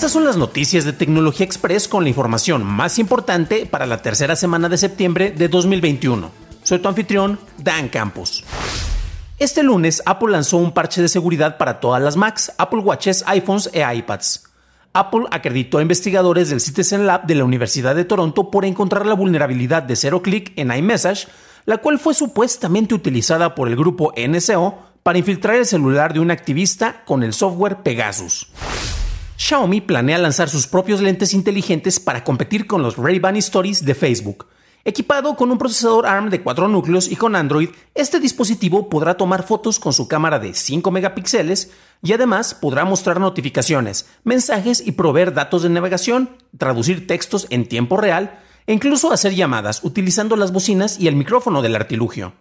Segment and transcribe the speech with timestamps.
[0.00, 4.34] Estas son las noticias de Tecnología Express con la información más importante para la tercera
[4.34, 6.30] semana de septiembre de 2021.
[6.62, 8.42] Soy tu anfitrión, Dan Campos.
[9.38, 13.68] Este lunes, Apple lanzó un parche de seguridad para todas las Macs, Apple Watches, iPhones
[13.74, 14.44] e iPads.
[14.94, 19.12] Apple acreditó a investigadores del Citizen Lab de la Universidad de Toronto por encontrar la
[19.12, 21.28] vulnerabilidad de cero clic en iMessage,
[21.66, 26.30] la cual fue supuestamente utilizada por el grupo NSO para infiltrar el celular de un
[26.30, 28.50] activista con el software Pegasus.
[29.42, 34.48] Xiaomi planea lanzar sus propios lentes inteligentes para competir con los Ray-Ban Stories de Facebook.
[34.84, 39.42] Equipado con un procesador ARM de 4 núcleos y con Android, este dispositivo podrá tomar
[39.46, 41.70] fotos con su cámara de 5 megapíxeles
[42.02, 47.96] y además podrá mostrar notificaciones, mensajes y proveer datos de navegación, traducir textos en tiempo
[47.96, 52.34] real e incluso hacer llamadas utilizando las bocinas y el micrófono del artilugio.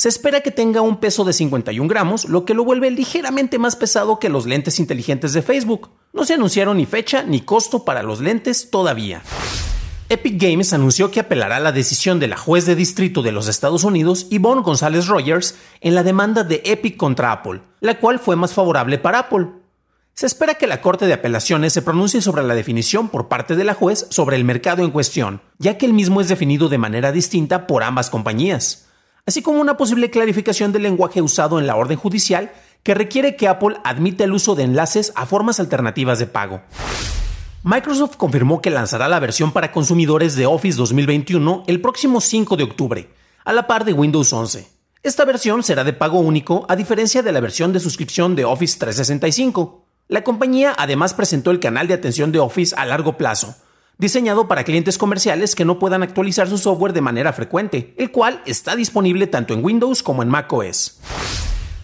[0.00, 3.76] Se espera que tenga un peso de 51 gramos, lo que lo vuelve ligeramente más
[3.76, 5.90] pesado que los lentes inteligentes de Facebook.
[6.14, 9.20] No se anunciaron ni fecha ni costo para los lentes todavía.
[10.08, 13.84] Epic Games anunció que apelará la decisión de la juez de distrito de los Estados
[13.84, 18.54] Unidos, Yvonne González Rogers, en la demanda de Epic contra Apple, la cual fue más
[18.54, 19.48] favorable para Apple.
[20.14, 23.64] Se espera que la Corte de Apelaciones se pronuncie sobre la definición por parte de
[23.64, 27.12] la juez sobre el mercado en cuestión, ya que el mismo es definido de manera
[27.12, 28.86] distinta por ambas compañías
[29.30, 32.50] así como una posible clarificación del lenguaje usado en la orden judicial
[32.82, 36.62] que requiere que Apple admita el uso de enlaces a formas alternativas de pago.
[37.62, 42.64] Microsoft confirmó que lanzará la versión para consumidores de Office 2021 el próximo 5 de
[42.64, 43.08] octubre,
[43.44, 44.66] a la par de Windows 11.
[45.04, 48.80] Esta versión será de pago único a diferencia de la versión de suscripción de Office
[48.80, 49.84] 365.
[50.08, 53.54] La compañía además presentó el canal de atención de Office a largo plazo,
[54.00, 58.42] diseñado para clientes comerciales que no puedan actualizar su software de manera frecuente, el cual
[58.46, 60.98] está disponible tanto en Windows como en macOS.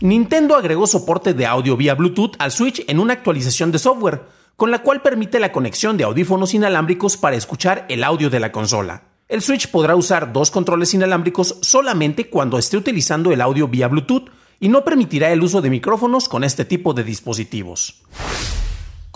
[0.01, 4.23] Nintendo agregó soporte de audio vía Bluetooth al Switch en una actualización de software,
[4.57, 8.51] con la cual permite la conexión de audífonos inalámbricos para escuchar el audio de la
[8.51, 9.03] consola.
[9.29, 14.31] El Switch podrá usar dos controles inalámbricos solamente cuando esté utilizando el audio vía Bluetooth
[14.59, 18.03] y no permitirá el uso de micrófonos con este tipo de dispositivos.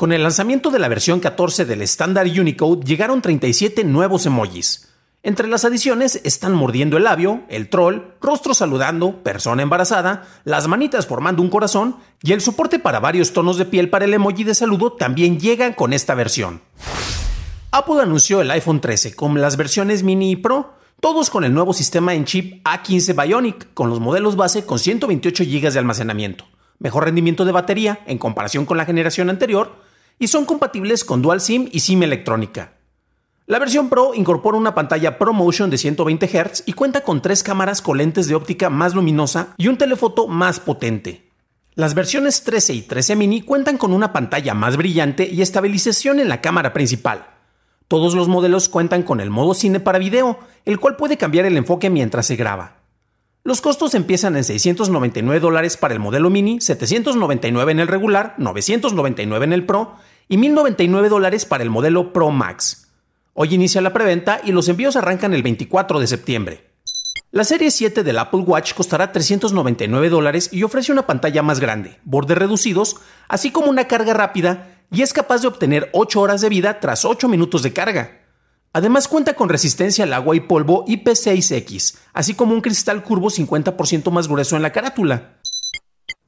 [0.00, 4.88] Con el lanzamiento de la versión 14 del estándar Unicode llegaron 37 nuevos emojis.
[5.22, 11.06] Entre las adiciones están mordiendo el labio, el troll, rostro saludando, persona embarazada, las manitas
[11.06, 14.54] formando un corazón y el soporte para varios tonos de piel para el emoji de
[14.54, 16.62] saludo también llegan con esta versión.
[17.70, 21.74] Apple anunció el iPhone 13 con las versiones mini y Pro, todos con el nuevo
[21.74, 26.46] sistema en chip A15 Bionic, con los modelos base con 128 GB de almacenamiento,
[26.78, 29.89] mejor rendimiento de batería en comparación con la generación anterior,
[30.20, 32.74] y son compatibles con Dual SIM y SIM electrónica.
[33.46, 37.82] La versión Pro incorpora una pantalla ProMotion de 120 Hz y cuenta con tres cámaras
[37.82, 41.30] con lentes de óptica más luminosa y un telefoto más potente.
[41.74, 46.28] Las versiones 13 y 13 mini cuentan con una pantalla más brillante y estabilización en
[46.28, 47.26] la cámara principal.
[47.88, 51.56] Todos los modelos cuentan con el modo cine para video, el cual puede cambiar el
[51.56, 52.79] enfoque mientras se graba.
[53.42, 59.44] Los costos empiezan en 699 dólares para el modelo mini, 799 en el regular, 999
[59.46, 59.96] en el Pro
[60.28, 62.88] y 1.099 dólares para el modelo Pro Max.
[63.32, 66.70] Hoy inicia la preventa y los envíos arrancan el 24 de septiembre.
[67.30, 71.98] La serie 7 del Apple Watch costará 399 dólares y ofrece una pantalla más grande,
[72.04, 72.96] bordes reducidos,
[73.26, 77.06] así como una carga rápida y es capaz de obtener 8 horas de vida tras
[77.06, 78.19] 8 minutos de carga.
[78.72, 84.10] Además cuenta con resistencia al agua y polvo IP6X, así como un cristal curvo 50%
[84.12, 85.38] más grueso en la carátula.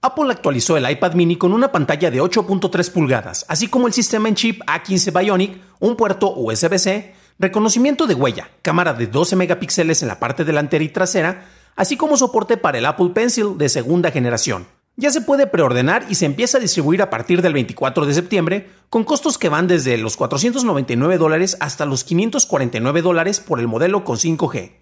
[0.01, 4.29] Apple actualizó el iPad mini con una pantalla de 8.3 pulgadas, así como el sistema
[4.29, 10.09] en chip A15 Bionic, un puerto USB-C, reconocimiento de huella, cámara de 12 megapíxeles en
[10.09, 11.47] la parte delantera y trasera,
[11.77, 14.67] así como soporte para el Apple Pencil de segunda generación.
[14.97, 18.71] Ya se puede preordenar y se empieza a distribuir a partir del 24 de septiembre,
[18.91, 24.05] con costos que van desde los 499 dólares hasta los 549 dólares por el modelo
[24.05, 24.73] con 5G.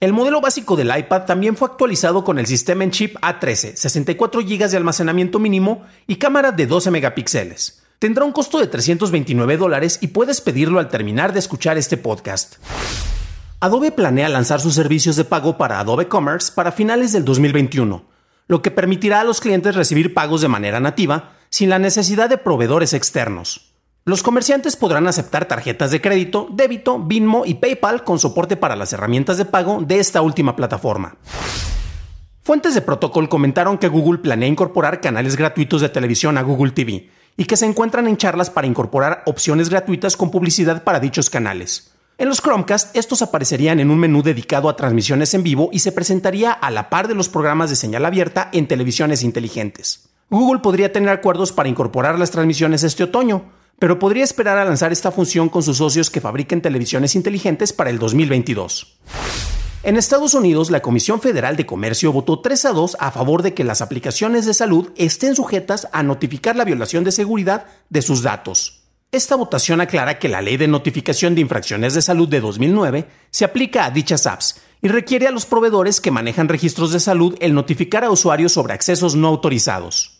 [0.00, 4.40] El modelo básico del iPad también fue actualizado con el sistema en chip A13, 64
[4.40, 7.84] GB de almacenamiento mínimo y cámara de 12 megapíxeles.
[8.00, 12.56] Tendrá un costo de 329 dólares y puedes pedirlo al terminar de escuchar este podcast.
[13.60, 18.04] Adobe planea lanzar sus servicios de pago para Adobe Commerce para finales del 2021,
[18.46, 22.38] lo que permitirá a los clientes recibir pagos de manera nativa sin la necesidad de
[22.38, 23.72] proveedores externos.
[24.04, 28.92] Los comerciantes podrán aceptar tarjetas de crédito, débito, Venmo y PayPal con soporte para las
[28.92, 31.16] herramientas de pago de esta última plataforma.
[32.42, 37.10] Fuentes de protocolo comentaron que Google planea incorporar canales gratuitos de televisión a Google TV
[37.36, 41.92] y que se encuentran en charlas para incorporar opciones gratuitas con publicidad para dichos canales.
[42.22, 45.90] En los Chromecast, estos aparecerían en un menú dedicado a transmisiones en vivo y se
[45.90, 50.08] presentaría a la par de los programas de señal abierta en televisiones inteligentes.
[50.30, 53.46] Google podría tener acuerdos para incorporar las transmisiones este otoño,
[53.80, 57.90] pero podría esperar a lanzar esta función con sus socios que fabriquen televisiones inteligentes para
[57.90, 58.98] el 2022.
[59.82, 63.52] En Estados Unidos, la Comisión Federal de Comercio votó 3 a 2 a favor de
[63.52, 68.22] que las aplicaciones de salud estén sujetas a notificar la violación de seguridad de sus
[68.22, 68.81] datos.
[69.14, 73.44] Esta votación aclara que la Ley de Notificación de Infracciones de Salud de 2009 se
[73.44, 77.52] aplica a dichas apps y requiere a los proveedores que manejan registros de salud el
[77.52, 80.18] notificar a usuarios sobre accesos no autorizados.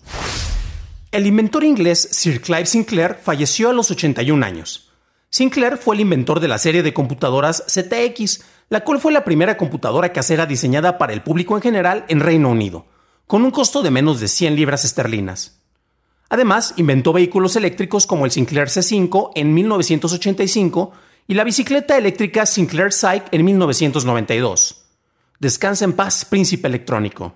[1.10, 4.90] El inventor inglés Sir Clive Sinclair falleció a los 81 años.
[5.30, 9.56] Sinclair fue el inventor de la serie de computadoras ZX, la cual fue la primera
[9.56, 12.84] computadora casera diseñada para el público en general en Reino Unido,
[13.26, 15.61] con un costo de menos de 100 libras esterlinas.
[16.32, 20.92] Además, inventó vehículos eléctricos como el Sinclair C5 en 1985
[21.28, 24.82] y la bicicleta eléctrica Sinclair Psyche en 1992.
[25.38, 27.34] Descansa en paz, príncipe electrónico.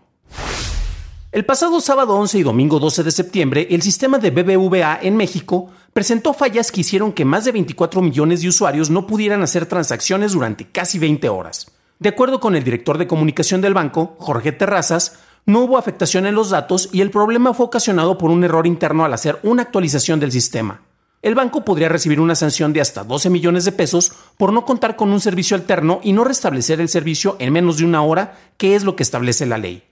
[1.30, 5.70] El pasado sábado 11 y domingo 12 de septiembre, el sistema de BBVA en México
[5.92, 10.32] presentó fallas que hicieron que más de 24 millones de usuarios no pudieran hacer transacciones
[10.32, 11.70] durante casi 20 horas.
[11.98, 16.34] De acuerdo con el director de comunicación del banco, Jorge Terrazas, no hubo afectación en
[16.34, 20.18] los datos y el problema fue ocasionado por un error interno al hacer una actualización
[20.18, 20.82] del sistema.
[21.22, 24.96] El banco podría recibir una sanción de hasta 12 millones de pesos por no contar
[24.96, 28.74] con un servicio alterno y no restablecer el servicio en menos de una hora, que
[28.74, 29.84] es lo que establece la ley.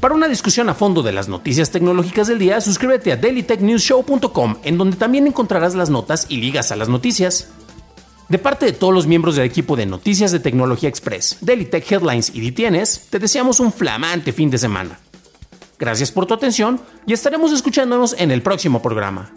[0.00, 4.78] Para una discusión a fondo de las noticias tecnológicas del día, suscríbete a dailytechnewsshow.com, en
[4.78, 7.48] donde también encontrarás las notas y ligas a las noticias.
[8.28, 11.90] De parte de todos los miembros del equipo de Noticias de Tecnología Express, Daily Tech
[11.90, 14.98] Headlines y DTNs, te deseamos un flamante fin de semana.
[15.78, 19.30] Gracias por tu atención y estaremos escuchándonos en el próximo programa.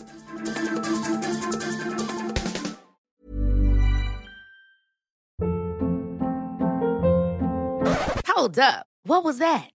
[8.25, 8.85] Hold up.
[9.03, 9.71] What was that?